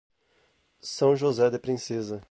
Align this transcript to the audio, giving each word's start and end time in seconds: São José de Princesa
São 0.81 1.15
José 1.15 1.47
de 1.51 1.59
Princesa 1.59 2.19